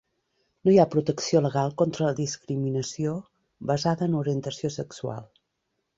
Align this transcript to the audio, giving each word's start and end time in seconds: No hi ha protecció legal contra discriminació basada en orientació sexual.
No 0.67 0.71
hi 0.75 0.79
ha 0.83 0.87
protecció 0.93 1.41
legal 1.47 1.75
contra 1.83 2.09
discriminació 2.21 3.13
basada 3.73 4.11
en 4.11 4.19
orientació 4.25 4.73
sexual. 4.81 5.29